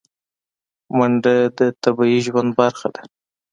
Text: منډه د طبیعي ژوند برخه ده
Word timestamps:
منډه 0.97 1.33
د 1.57 1.59
طبیعي 1.83 2.19
ژوند 2.25 2.49
برخه 2.59 2.87
ده 2.95 3.01